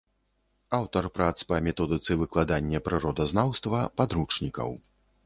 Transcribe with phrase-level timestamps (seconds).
[0.77, 4.69] Аўтар прац па методыцы выкладання прыродазнаўства, падручнікаў.